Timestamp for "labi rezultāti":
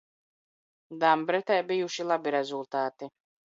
2.15-3.15